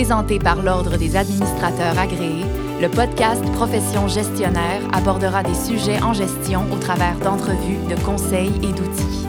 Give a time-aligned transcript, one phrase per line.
[0.00, 2.46] Présenté par l'Ordre des administrateurs agréés,
[2.80, 8.72] le podcast Profession gestionnaire abordera des sujets en gestion au travers d'entrevues, de conseils et
[8.72, 9.26] d'outils.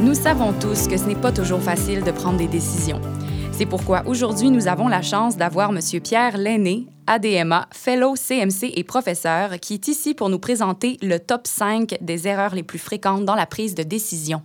[0.00, 3.00] Nous savons tous que ce n'est pas toujours facile de prendre des décisions.
[3.52, 5.78] C'est pourquoi aujourd'hui, nous avons la chance d'avoir M.
[6.00, 11.46] Pierre Lenné, ADMA, Fellow CMC et professeur, qui est ici pour nous présenter le top
[11.46, 14.42] 5 des erreurs les plus fréquentes dans la prise de décision.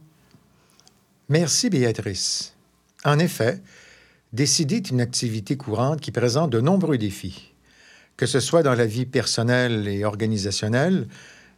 [1.29, 2.55] Merci, Béatrice.
[3.05, 3.61] En effet,
[4.33, 7.53] décider est une activité courante qui présente de nombreux défis.
[8.17, 11.07] Que ce soit dans la vie personnelle et organisationnelle,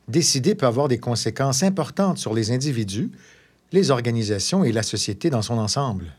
[0.09, 3.12] décider peut avoir des conséquences importantes sur les individus,
[3.71, 6.13] les organisations et la société dans son ensemble.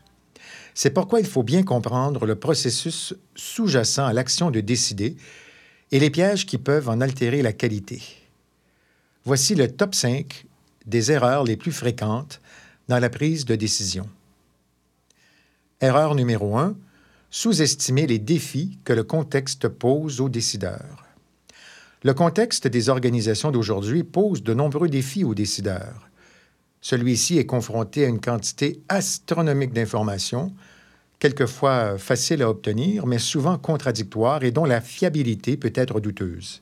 [0.73, 5.15] C'est pourquoi il faut bien comprendre le processus sous-jacent à l'action de décider
[5.91, 8.01] et les pièges qui peuvent en altérer la qualité.
[9.25, 10.47] Voici le top 5
[10.87, 12.41] des erreurs les plus fréquentes
[12.87, 14.07] dans la prise de décision.
[15.79, 16.75] Erreur numéro 1.
[17.29, 21.05] Sous-estimer les défis que le contexte pose aux décideurs.
[22.03, 26.09] Le contexte des organisations d'aujourd'hui pose de nombreux défis aux décideurs.
[26.81, 30.53] Celui-ci est confronté à une quantité astronomique d'informations,
[31.19, 36.61] quelquefois faciles à obtenir, mais souvent contradictoires et dont la fiabilité peut être douteuse.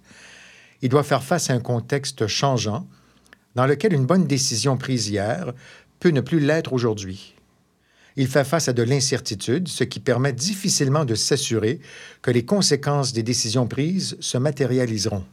[0.83, 2.87] Il doit faire face à un contexte changeant,
[3.55, 5.53] dans lequel une bonne décision prise hier
[6.01, 7.35] peut ne plus l'être aujourd'hui.
[8.17, 11.79] Il fait face à de l'incertitude, ce qui permet difficilement de s'assurer
[12.21, 15.23] que les conséquences des décisions prises se matérialiseront.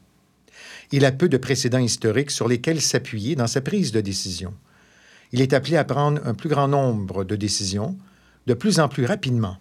[0.92, 4.54] Il a peu de précédents historiques sur lesquels s'appuyer dans sa prise de décision
[5.32, 7.96] il est appelé à prendre un plus grand nombre de décisions,
[8.46, 9.56] de plus en plus rapidement.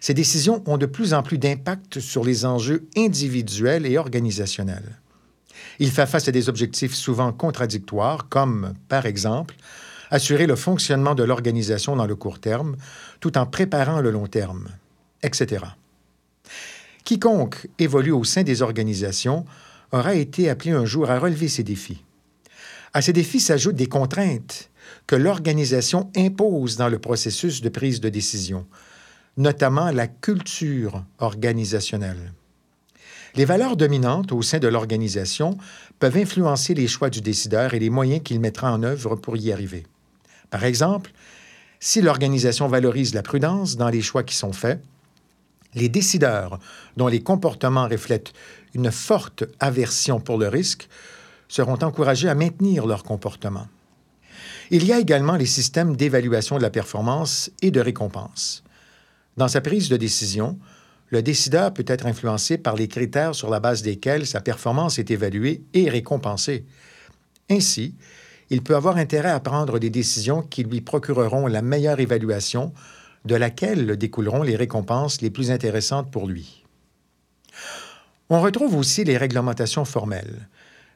[0.00, 5.00] Ces décisions ont de plus en plus d'impact sur les enjeux individuels et organisationnels.
[5.78, 9.56] Il fait face à des objectifs souvent contradictoires, comme, par exemple,
[10.10, 12.76] assurer le fonctionnement de l'organisation dans le court terme,
[13.20, 14.68] tout en préparant le long terme,
[15.22, 15.64] etc.
[17.04, 19.44] Quiconque évolue au sein des organisations
[19.92, 22.04] aura été appelé un jour à relever ces défis.
[22.92, 24.70] À ces défis s'ajoutent des contraintes
[25.06, 28.66] que l'organisation impose dans le processus de prise de décision,
[29.36, 32.32] notamment la culture organisationnelle.
[33.36, 35.56] Les valeurs dominantes au sein de l'organisation
[36.00, 39.52] peuvent influencer les choix du décideur et les moyens qu'il mettra en œuvre pour y
[39.52, 39.84] arriver.
[40.50, 41.12] Par exemple,
[41.78, 44.82] si l'organisation valorise la prudence dans les choix qui sont faits,
[45.74, 46.58] les décideurs
[46.96, 48.32] dont les comportements reflètent
[48.74, 50.88] une forte aversion pour le risque
[51.48, 53.68] seront encouragés à maintenir leur comportement.
[54.70, 58.62] Il y a également les systèmes d'évaluation de la performance et de récompense.
[59.36, 60.58] Dans sa prise de décision,
[61.08, 65.10] le décideur peut être influencé par les critères sur la base desquels sa performance est
[65.10, 66.64] évaluée et récompensée.
[67.50, 67.94] Ainsi,
[68.50, 72.72] il peut avoir intérêt à prendre des décisions qui lui procureront la meilleure évaluation,
[73.24, 76.64] de laquelle découleront les récompenses les plus intéressantes pour lui.
[78.28, 80.48] On retrouve aussi les réglementations formelles.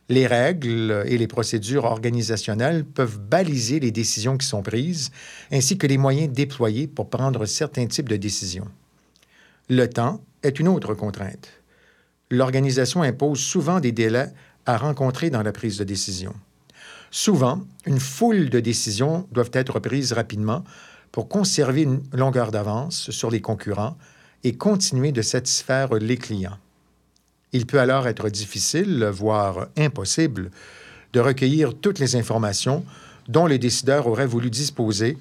[0.08, 5.10] Les règles et les procédures organisationnelles peuvent baliser les décisions qui sont prises,
[5.50, 8.68] ainsi que les moyens déployés pour prendre certains types de décisions.
[9.68, 11.48] Le temps est une autre contrainte.
[12.30, 14.28] L'organisation impose souvent des délais
[14.66, 16.34] à rencontrer dans la prise de décision.
[17.16, 20.64] Souvent, une foule de décisions doivent être prises rapidement
[21.12, 23.96] pour conserver une longueur d'avance sur les concurrents
[24.42, 26.58] et continuer de satisfaire les clients.
[27.52, 30.50] Il peut alors être difficile, voire impossible,
[31.12, 32.84] de recueillir toutes les informations
[33.28, 35.16] dont les décideurs auraient voulu disposer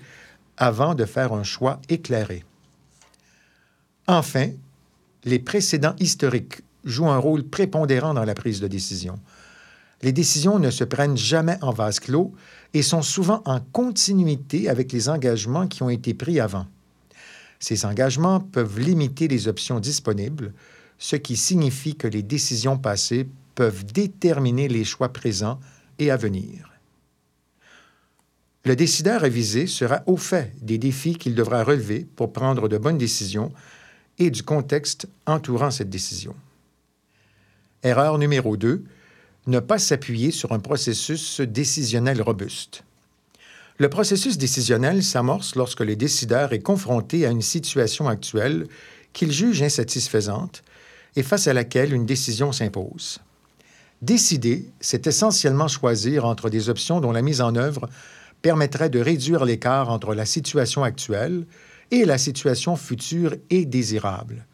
[0.57, 2.43] avant de faire un choix éclairé.
[4.07, 4.49] Enfin,
[5.25, 9.19] les précédents historiques jouent un rôle prépondérant dans la prise de décision.
[10.03, 12.33] Les décisions ne se prennent jamais en vase clos
[12.73, 16.67] et sont souvent en continuité avec les engagements qui ont été pris avant.
[17.59, 20.53] Ces engagements peuvent limiter les options disponibles,
[20.97, 25.59] ce qui signifie que les décisions passées peuvent déterminer les choix présents
[25.99, 26.69] et à venir.
[28.65, 32.97] Le décideur avisé sera au fait des défis qu'il devra relever pour prendre de bonnes
[32.97, 33.53] décisions
[34.19, 36.35] et du contexte entourant cette décision.
[37.83, 38.83] Erreur numéro 2.
[39.45, 42.83] Ne pas s'appuyer sur un processus décisionnel robuste.
[43.77, 48.67] Le processus décisionnel s'amorce lorsque le décideur est confronté à une situation actuelle
[49.11, 50.63] qu'il juge insatisfaisante
[51.17, 53.19] et face à laquelle une décision s'impose.
[54.01, 57.89] Décider, c'est essentiellement choisir entre des options dont la mise en œuvre
[58.41, 61.45] permettrait de réduire l'écart entre la situation actuelle
[61.91, 64.45] et la situation future et désirable.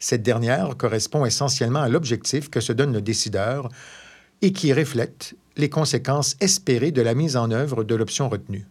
[0.00, 3.68] Cette dernière correspond essentiellement à l'objectif que se donne le décideur
[4.42, 8.66] et qui reflète les conséquences espérées de la mise en œuvre de l'option retenue.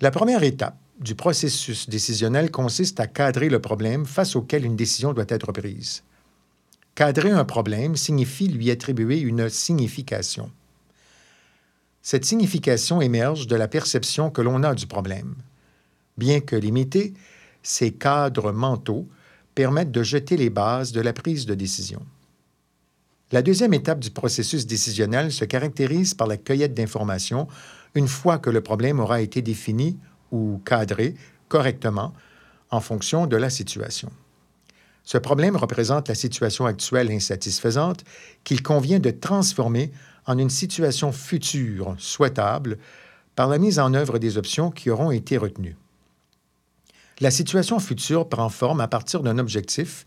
[0.00, 5.12] La première étape du processus décisionnel consiste à cadrer le problème face auquel une décision
[5.12, 6.02] doit être prise.
[6.94, 10.50] Cadrer un problème signifie lui attribuer une signification.
[12.02, 15.34] Cette signification émerge de la perception que l'on a du problème.
[16.16, 17.14] Bien que limités,
[17.62, 19.06] ces cadres mentaux
[19.54, 22.04] permettent de jeter les bases de la prise de décision.
[23.30, 27.46] La deuxième étape du processus décisionnel se caractérise par la cueillette d'informations
[27.94, 29.98] une fois que le problème aura été défini
[30.32, 31.14] ou cadré
[31.48, 32.14] correctement
[32.70, 34.10] en fonction de la situation.
[35.04, 38.04] Ce problème représente la situation actuelle insatisfaisante
[38.44, 39.92] qu'il convient de transformer
[40.26, 42.78] en une situation future souhaitable
[43.34, 45.76] par la mise en œuvre des options qui auront été retenues.
[47.20, 50.06] La situation future prend forme à partir d'un objectif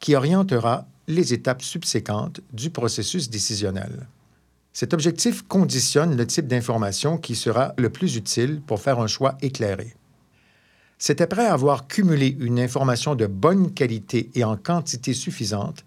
[0.00, 4.06] qui orientera les étapes subséquentes du processus décisionnel.
[4.72, 9.36] Cet objectif conditionne le type d'information qui sera le plus utile pour faire un choix
[9.40, 9.94] éclairé.
[10.98, 15.84] C'est après avoir cumulé une information de bonne qualité et en quantité suffisante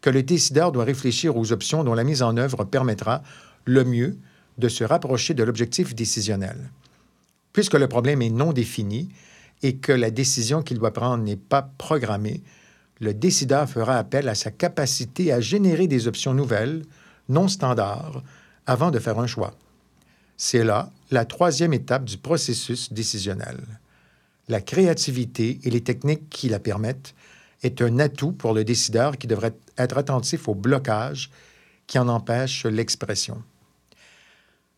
[0.00, 3.22] que le décideur doit réfléchir aux options dont la mise en œuvre permettra
[3.66, 4.16] le mieux
[4.58, 6.70] de se rapprocher de l'objectif décisionnel.
[7.52, 9.08] Puisque le problème est non défini
[9.62, 12.42] et que la décision qu'il doit prendre n'est pas programmée,
[13.00, 16.84] le décideur fera appel à sa capacité à générer des options nouvelles,
[17.28, 18.22] non standards,
[18.66, 19.54] avant de faire un choix.
[20.36, 23.60] C'est là la troisième étape du processus décisionnel.
[24.48, 27.14] La créativité et les techniques qui la permettent
[27.62, 31.30] est un atout pour le décideur qui devrait être attentif au blocage
[31.86, 33.42] qui en empêche l'expression.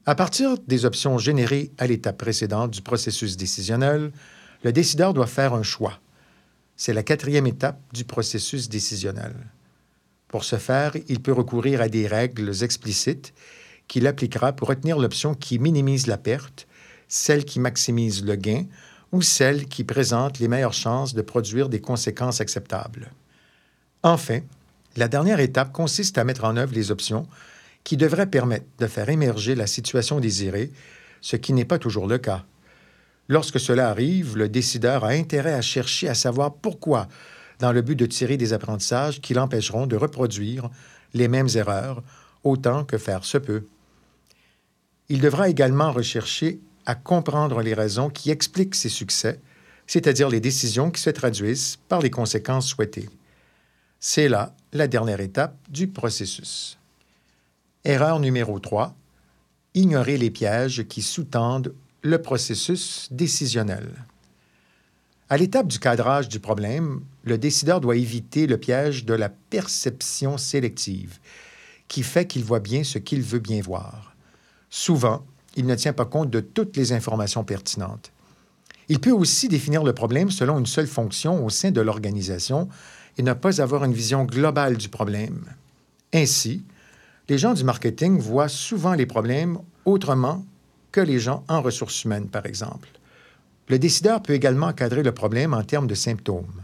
[0.05, 4.13] À partir des options générées à l'étape précédente du processus décisionnel,
[4.63, 5.99] le décideur doit faire un choix.
[6.77, 9.35] C'est la quatrième étape du processus décisionnel.
[10.29, 13.33] Pour ce faire, il peut recourir à des règles explicites
[13.89, 16.67] qu'il appliquera pour retenir l'option qui minimise la perte,
[17.09, 18.65] celle qui maximise le gain
[19.13, 23.11] ou celle qui présente les meilleures chances de produire des conséquences acceptables.
[24.03, 24.41] Enfin,
[24.97, 27.27] la dernière étape consiste à mettre en œuvre les options
[27.85, 30.73] qui devraient permettre de faire émerger la situation désirée,
[31.21, 32.45] ce qui n'est pas toujours le cas.
[33.29, 37.09] Lorsque cela arrive, le décideur a intérêt à chercher à savoir pourquoi,
[37.59, 40.69] dans le but de tirer des apprentissages qui l'empêcheront de reproduire
[41.15, 42.03] les mêmes erreurs
[42.45, 43.67] autant que faire se peut.
[45.09, 49.41] Il devra également rechercher à comprendre les raisons qui expliquent ses succès,
[49.87, 53.09] c'est-à-dire les décisions qui se traduisent par les conséquences souhaitées.
[53.99, 56.79] C'est là la dernière étape du processus.
[57.85, 58.95] Erreur numéro 3.
[59.75, 61.73] Ignorer les pièges qui sous-tendent
[62.03, 64.07] le processus décisionnel.
[65.29, 70.39] À l'étape du cadrage du problème, le décideur doit éviter le piège de la perception
[70.39, 71.19] sélective,
[71.89, 74.15] qui fait qu'il voit bien ce qu'il veut bien voir.
[74.71, 75.27] Souvent,
[75.57, 78.13] il ne tient pas compte de toutes les informations pertinentes.
[78.89, 82.69] Il peut aussi définir le problème selon une seule fonction au sein de l'organisation
[83.19, 85.45] et ne pas avoir une vision globale du problème.
[86.13, 86.63] Ainsi,
[87.29, 90.45] les gens du marketing voient souvent les problèmes autrement
[90.97, 92.89] que les gens en ressources humaines, par exemple.
[93.69, 96.63] Le décideur peut également encadrer le problème en termes de symptômes.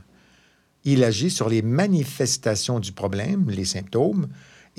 [0.85, 4.29] Il agit sur les manifestations du problème, les symptômes,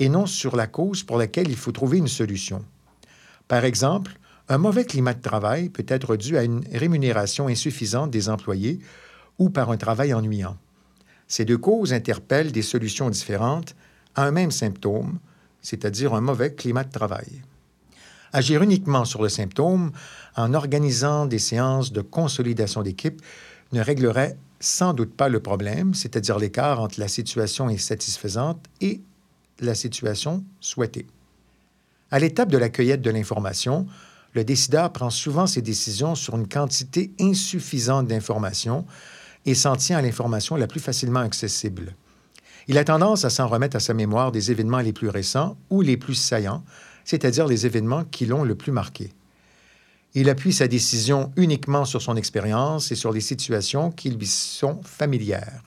[0.00, 2.64] et non sur la cause pour laquelle il faut trouver une solution.
[3.46, 4.18] Par exemple,
[4.48, 8.80] un mauvais climat de travail peut être dû à une rémunération insuffisante des employés
[9.38, 10.56] ou par un travail ennuyant.
[11.28, 13.76] Ces deux causes interpellent des solutions différentes
[14.16, 15.20] à un même symptôme,
[15.62, 17.44] c'est-à-dire un mauvais climat de travail.
[18.34, 19.92] Agir uniquement sur le symptôme
[20.34, 23.22] en organisant des séances de consolidation d'équipe
[23.72, 29.00] ne réglerait sans doute pas le problème, c'est-à-dire l'écart entre la situation insatisfaisante et
[29.60, 31.06] la situation souhaitée.
[32.10, 33.86] À l'étape de la cueillette de l'information,
[34.32, 38.84] le décideur prend souvent ses décisions sur une quantité insuffisante d'informations
[39.46, 41.94] et s'en tient à l'information la plus facilement accessible.
[42.66, 45.82] Il a tendance à s'en remettre à sa mémoire des événements les plus récents ou
[45.82, 46.64] les plus saillants,
[47.04, 49.12] c'est-à-dire les événements qui l'ont le plus marqué.
[50.14, 54.80] Il appuie sa décision uniquement sur son expérience et sur les situations qui lui sont
[54.84, 55.62] familières.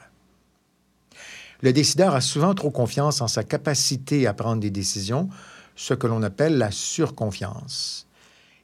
[1.62, 5.29] Le décideur a souvent trop confiance en sa capacité à prendre des décisions,
[5.75, 8.08] ce que l'on appelle la surconfiance.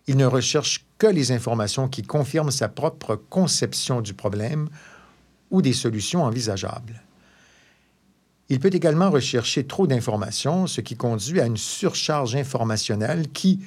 [0.08, 4.70] Il ne recherche que les informations qui confirment sa propre conception du problème
[5.51, 7.03] ou des solutions envisageables.
[8.50, 13.62] Il peut également rechercher trop d'informations, ce qui conduit à une surcharge informationnelle qui,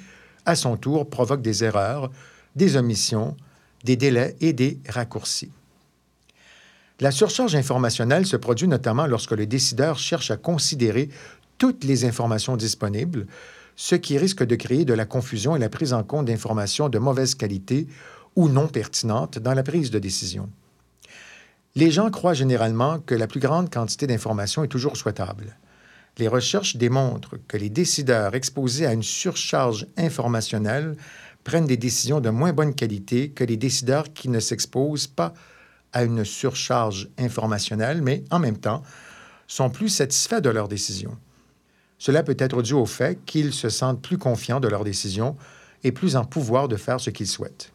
[0.44, 2.10] à son tour, provoque des erreurs,
[2.54, 3.36] des omissions,
[3.84, 5.50] des délais et des raccourcis.
[7.00, 11.10] La surcharge informationnelle se produit notamment lorsque le décideur cherche à considérer
[11.58, 13.26] toutes les informations disponibles,
[13.76, 16.98] ce qui risque de créer de la confusion et la prise en compte d'informations de
[16.98, 17.86] mauvaise qualité
[18.34, 20.48] ou non pertinentes dans la prise de décision.
[21.76, 25.58] Les gens croient généralement que la plus grande quantité d'informations est toujours souhaitable.
[26.16, 30.96] Les recherches démontrent que les décideurs exposés à une surcharge informationnelle
[31.44, 35.34] prennent des décisions de moins bonne qualité que les décideurs qui ne s'exposent pas
[35.92, 38.82] à une surcharge informationnelle, mais en même temps
[39.46, 41.18] sont plus satisfaits de leurs décisions.
[41.98, 45.36] Cela peut être dû au fait qu'ils se sentent plus confiants de leurs décisions
[45.84, 47.70] et plus en pouvoir de faire ce qu'ils souhaitent.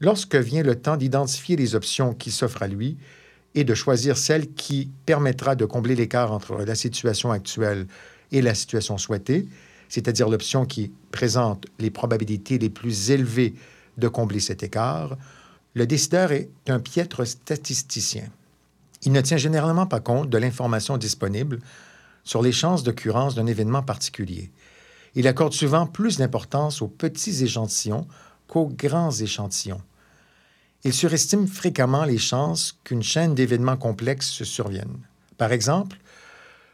[0.00, 2.96] Lorsque vient le temps d'identifier les options qui s'offrent à lui
[3.54, 7.86] et de choisir celle qui permettra de combler l'écart entre la situation actuelle
[8.32, 9.46] et la situation souhaitée,
[9.88, 13.54] c'est-à-dire l'option qui présente les probabilités les plus élevées
[13.96, 15.16] de combler cet écart,
[15.74, 18.24] le décideur est un piètre statisticien.
[19.02, 21.60] Il ne tient généralement pas compte de l'information disponible
[22.24, 24.50] sur les chances d'occurrence d'un événement particulier.
[25.14, 28.06] Il accorde souvent plus d'importance aux petits échantillons
[28.46, 29.82] qu'aux grands échantillons.
[30.84, 34.98] Il surestime fréquemment les chances qu'une chaîne d'événements complexes survienne.
[35.38, 35.96] Par exemple,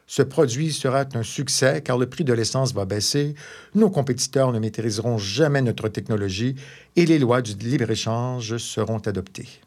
[0.06, 3.36] ce produit sera un succès car le prix de l'essence va baisser,
[3.76, 6.56] nos compétiteurs ne maîtriseront jamais notre technologie
[6.96, 9.60] et les lois du libre-échange seront adoptées.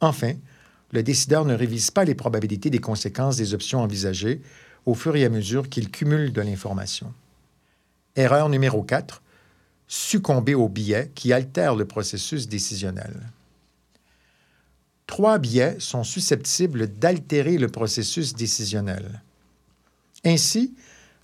[0.00, 0.34] Enfin,
[0.92, 4.40] le décideur ne révise pas les probabilités des conséquences des options envisagées
[4.86, 7.12] au fur et à mesure qu'il cumule de l'information.
[8.14, 9.22] Erreur numéro 4.
[9.94, 13.28] Succomber aux biais qui altèrent le processus décisionnel.
[15.06, 19.20] Trois biais sont susceptibles d'altérer le processus décisionnel.
[20.24, 20.72] Ainsi,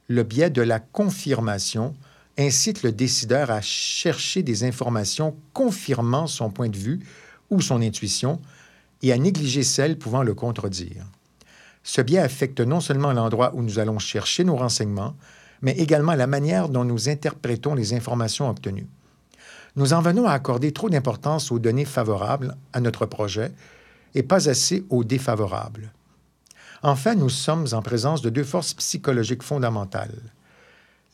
[0.08, 1.94] le biais de la confirmation
[2.37, 7.00] incite le décideur à chercher des informations confirmant son point de vue
[7.48, 8.38] ou son intuition
[9.00, 11.06] et à négliger celles pouvant le contredire.
[11.84, 15.16] Ce biais affecte non seulement l'endroit où nous allons chercher nos renseignements,
[15.62, 18.87] mais également la manière dont nous interprétons les informations obtenues.
[19.77, 23.53] Nous en venons à accorder trop d'importance aux données favorables à notre projet
[24.15, 25.93] et pas assez aux défavorables.
[26.83, 30.21] Enfin, nous sommes en présence de deux forces psychologiques fondamentales.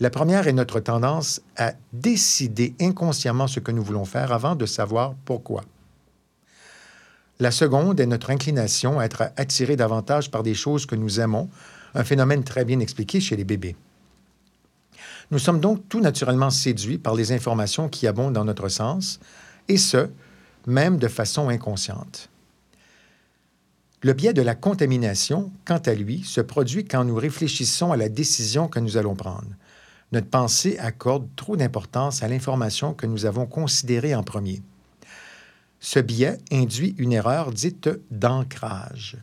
[0.01, 4.67] La première est notre tendance à décider inconsciemment ce que nous voulons faire avant de
[4.67, 5.65] savoir pourquoi.
[7.41, 11.49] La seconde est notre inclination à être attiré davantage par des choses que nous aimons,
[11.95, 13.77] un phénomène très bien expliqué chez les bébés.
[15.31, 19.21] Nous sommes donc tout naturellement séduits par les informations qui abondent dans notre sens,
[19.69, 20.11] et ce,
[20.67, 22.29] même de façon inconsciente.
[24.03, 28.11] Le biais de la contamination, quant à lui, se produit quand nous réfléchissons à la
[28.11, 29.49] décision que nous allons prendre.
[30.13, 34.63] Notre pensée accorde trop d'importance à l'information que nous avons considérée en premier.
[35.81, 39.17] Ce biais induit une erreur dite d'ancrage.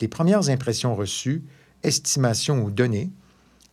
[0.00, 1.42] Les premières impressions reçues,
[1.82, 3.10] estimations ou données,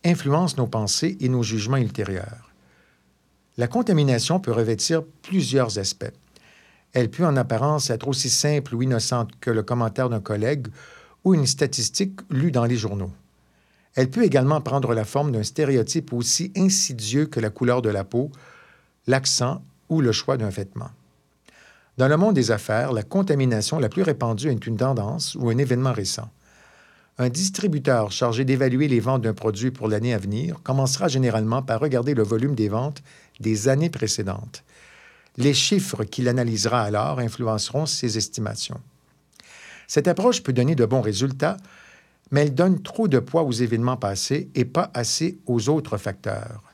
[0.04, 2.50] influencent nos pensées et nos jugements ultérieurs.
[3.56, 6.12] La contamination peut revêtir plusieurs aspects.
[6.92, 10.68] Elle peut en apparence être aussi simple ou innocente que le commentaire d'un collègue
[11.24, 13.12] ou une statistique lue dans les journaux.
[13.94, 18.04] Elle peut également prendre la forme d'un stéréotype aussi insidieux que la couleur de la
[18.04, 18.30] peau,
[19.06, 20.90] l'accent ou le choix d'un vêtement.
[21.98, 25.58] Dans le monde des affaires, la contamination la plus répandue est une tendance ou un
[25.58, 26.30] événement récent.
[27.22, 31.78] Un distributeur chargé d'évaluer les ventes d'un produit pour l'année à venir commencera généralement par
[31.78, 33.00] regarder le volume des ventes
[33.38, 34.64] des années précédentes.
[35.36, 38.80] Les chiffres qu'il analysera alors influenceront ses estimations.
[39.86, 41.58] Cette approche peut donner de bons résultats,
[42.32, 46.64] mais elle donne trop de poids aux événements passés et pas assez aux autres facteurs.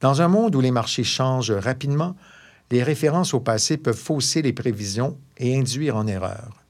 [0.00, 2.14] Dans un monde où les marchés changent rapidement,
[2.70, 6.61] les références au passé peuvent fausser les prévisions et induire en erreur.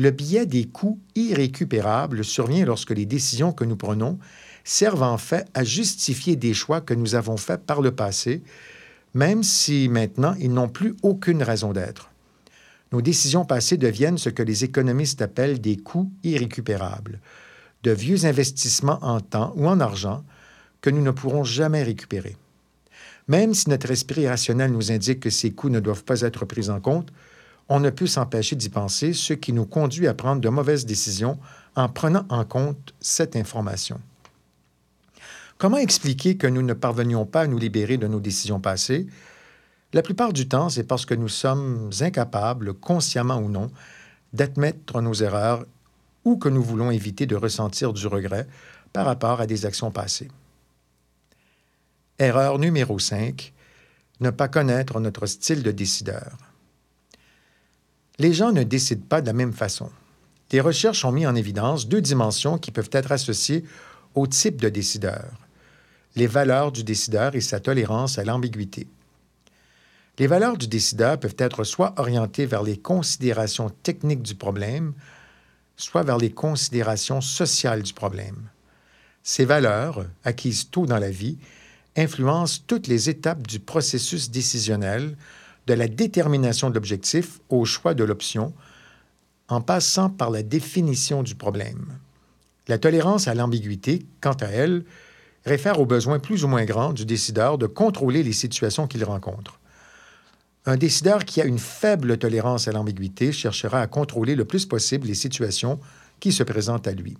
[0.00, 4.18] Le biais des coûts irrécupérables survient lorsque les décisions que nous prenons
[4.64, 8.40] servent en fait à justifier des choix que nous avons faits par le passé,
[9.12, 12.08] même si maintenant ils n'ont plus aucune raison d'être.
[12.92, 17.20] Nos décisions passées deviennent ce que les économistes appellent des coûts irrécupérables,
[17.82, 20.24] de vieux investissements en temps ou en argent
[20.80, 22.38] que nous ne pourrons jamais récupérer.
[23.28, 26.70] Même si notre esprit rationnel nous indique que ces coûts ne doivent pas être pris
[26.70, 27.12] en compte,
[27.70, 31.38] on ne peut s'empêcher d'y penser, ce qui nous conduit à prendre de mauvaises décisions
[31.76, 34.00] en prenant en compte cette information.
[35.56, 39.06] Comment expliquer que nous ne parvenions pas à nous libérer de nos décisions passées?
[39.92, 43.70] La plupart du temps, c'est parce que nous sommes incapables, consciemment ou non,
[44.32, 45.64] d'admettre nos erreurs
[46.24, 48.48] ou que nous voulons éviter de ressentir du regret
[48.92, 50.28] par rapport à des actions passées.
[52.18, 53.52] Erreur numéro 5.
[54.18, 56.49] Ne pas connaître notre style de décideur.
[58.20, 59.88] Les gens ne décident pas de la même façon.
[60.52, 63.64] Les recherches ont mis en évidence deux dimensions qui peuvent être associées
[64.14, 65.24] au type de décideur.
[66.16, 68.88] Les valeurs du décideur et sa tolérance à l'ambiguïté.
[70.18, 74.92] Les valeurs du décideur peuvent être soit orientées vers les considérations techniques du problème,
[75.78, 78.50] soit vers les considérations sociales du problème.
[79.22, 81.38] Ces valeurs, acquises tôt dans la vie,
[81.96, 85.16] influencent toutes les étapes du processus décisionnel,
[85.66, 88.52] de la détermination de l'objectif au choix de l'option,
[89.48, 91.98] en passant par la définition du problème.
[92.68, 94.84] La tolérance à l'ambiguïté, quant à elle,
[95.44, 99.58] réfère au besoin plus ou moins grand du décideur de contrôler les situations qu'il rencontre.
[100.66, 105.06] Un décideur qui a une faible tolérance à l'ambiguïté cherchera à contrôler le plus possible
[105.06, 105.80] les situations
[106.20, 107.16] qui se présentent à lui.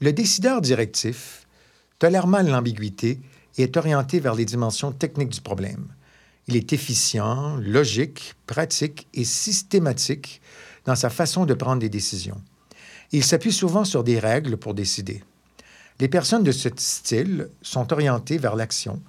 [0.00, 1.46] Le décideur directif
[1.98, 3.20] tolère mal l'ambiguïté
[3.56, 5.88] et est orienté vers les dimensions techniques du problème.
[6.46, 10.42] Il est efficient, logique, pratique et systématique
[10.84, 12.40] dans sa façon de prendre des décisions.
[13.12, 15.22] Il s'appuie souvent sur des règles pour décider.
[16.00, 19.00] Les personnes de ce style sont orientées vers l'action,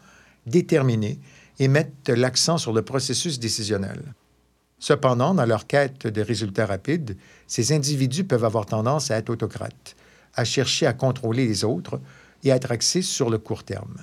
[0.46, 1.20] déterminées
[1.60, 4.14] et mettent l'accent sur le processus décisionnel.
[4.80, 9.96] Cependant, dans leur quête de résultats rapides, ces individus peuvent avoir tendance à être autocrates,
[10.36, 12.00] à chercher à contrôler les autres
[12.44, 13.98] et à être axés sur le court terme.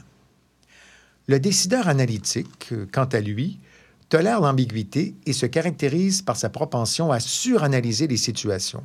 [1.29, 3.61] Le décideur analytique, quant à lui,
[4.09, 8.85] tolère l'ambiguïté et se caractérise par sa propension à suranalyser les situations.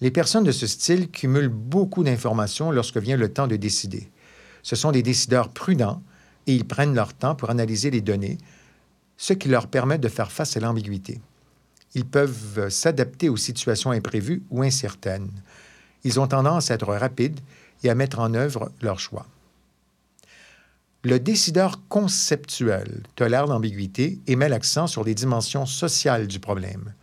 [0.00, 4.10] Les personnes de ce style cumulent beaucoup d'informations lorsque vient le temps de décider.
[4.62, 6.02] Ce sont des décideurs prudents
[6.46, 8.38] et ils prennent leur temps pour analyser les données,
[9.16, 11.20] ce qui leur permet de faire face à l'ambiguïté.
[11.94, 15.30] Ils peuvent s'adapter aux situations imprévues ou incertaines.
[16.02, 17.38] Ils ont tendance à être rapides
[17.84, 19.26] et à mettre en œuvre leurs choix.
[21.06, 26.94] Le décideur conceptuel tolère l'ambiguïté et met l'accent sur les dimensions sociales du problème.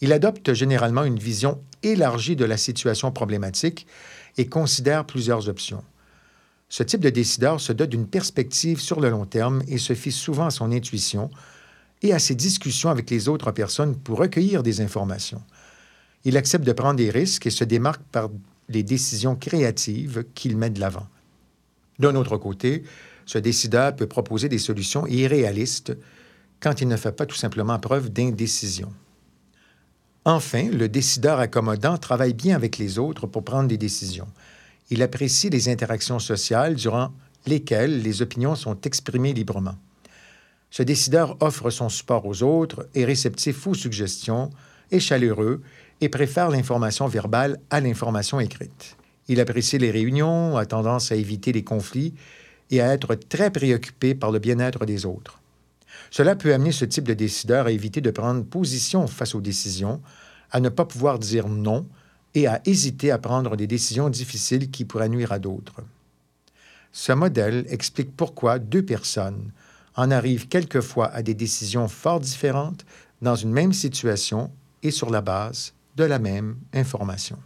[0.00, 3.86] Il adopte généralement une vision élargie de la situation problématique
[4.38, 5.84] et considère plusieurs options.
[6.70, 10.10] Ce type de décideur se dote d'une perspective sur le long terme et se fie
[10.10, 11.28] souvent à son intuition
[12.00, 15.42] et à ses discussions avec les autres personnes pour recueillir des informations.
[16.24, 18.30] Il accepte de prendre des risques et se démarque par
[18.70, 21.08] les décisions créatives qu'il met de l'avant.
[21.98, 22.84] D'un autre côté,
[23.26, 25.96] ce décideur peut proposer des solutions irréalistes
[26.60, 28.92] quand il ne fait pas tout simplement preuve d'indécision.
[30.24, 34.28] Enfin, le décideur accommodant travaille bien avec les autres pour prendre des décisions.
[34.90, 37.12] Il apprécie les interactions sociales durant
[37.46, 39.74] lesquelles les opinions sont exprimées librement.
[40.70, 44.50] Ce décideur offre son support aux autres, est réceptif aux suggestions,
[44.90, 45.60] est chaleureux
[46.00, 48.96] et préfère l'information verbale à l'information écrite.
[49.28, 52.14] Il apprécie les réunions, a tendance à éviter les conflits
[52.70, 55.40] et à être très préoccupé par le bien-être des autres.
[56.10, 60.00] Cela peut amener ce type de décideur à éviter de prendre position face aux décisions,
[60.50, 61.86] à ne pas pouvoir dire non
[62.34, 65.82] et à hésiter à prendre des décisions difficiles qui pourraient nuire à d'autres.
[66.92, 69.50] Ce modèle explique pourquoi deux personnes
[69.96, 72.84] en arrivent quelquefois à des décisions fort différentes
[73.20, 74.50] dans une même situation
[74.82, 77.38] et sur la base de la même information.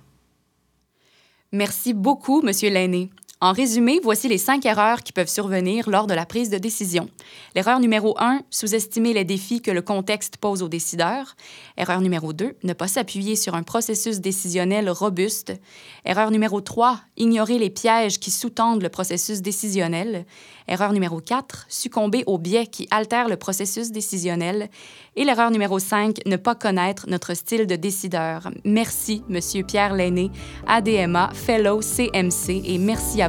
[1.53, 3.11] Merci beaucoup, Monsieur Lainé.
[3.47, 7.09] En résumé, voici les cinq erreurs qui peuvent survenir lors de la prise de décision.
[7.55, 11.37] L'erreur numéro 1, sous-estimer les défis que le contexte pose aux décideurs.
[11.77, 15.53] Erreur numéro 2, ne pas s'appuyer sur un processus décisionnel robuste.
[16.05, 20.27] Erreur numéro 3, ignorer les pièges qui sous-tendent le processus décisionnel.
[20.67, 24.71] Erreur numéro 4, succomber aux biais qui altèrent le processus décisionnel.
[25.15, 28.51] Et l'erreur numéro 5, ne pas connaître notre style de décideur.
[28.65, 30.33] Merci, Monsieur Pierre Lainé,
[30.67, 33.29] ADMA, Fellow CMC, et merci à